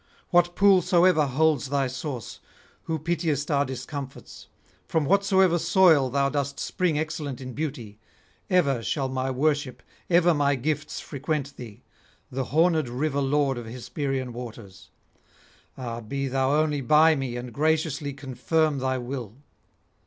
What 0.31 0.55
pool 0.55 0.81
soever 0.81 1.27
holds 1.27 1.69
thy 1.69 1.85
source, 1.85 2.39
who 2.85 2.97
pitiest 2.97 3.51
our 3.51 3.63
discomforts, 3.65 4.47
from 4.87 5.05
whatsoever 5.05 5.59
soil 5.59 6.09
thou 6.09 6.27
dost 6.27 6.59
spring 6.59 6.97
excellent 6.97 7.39
in 7.39 7.53
beauty, 7.53 7.99
ever 8.49 8.81
shall 8.81 9.09
my 9.09 9.29
worship, 9.29 9.83
ever 10.09 10.33
my 10.33 10.55
gifts 10.55 10.99
frequent 10.99 11.55
thee, 11.55 11.83
the 12.31 12.45
hornèd 12.45 12.87
river 12.89 13.21
lord 13.21 13.59
of 13.59 13.67
Hesperian 13.67 14.33
waters. 14.33 14.89
Ah, 15.77 15.99
be 16.01 16.27
thou 16.27 16.51
only 16.55 16.81
by 16.81 17.13
me, 17.15 17.35
and 17.35 17.53
graciously 17.53 18.11
confirm 18.11 18.79
thy 18.79 18.97
will.' 18.97 19.35